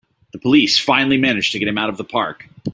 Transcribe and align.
The 0.33 0.39
police 0.39 0.79
finally 0.79 1.17
manage 1.17 1.51
to 1.51 1.59
get 1.59 1.67
him 1.67 1.77
out 1.77 1.89
of 1.89 1.97
the 1.97 2.03
park! 2.03 2.49